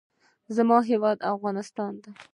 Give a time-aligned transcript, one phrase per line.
[0.55, 1.93] زما هېواد افغانستان.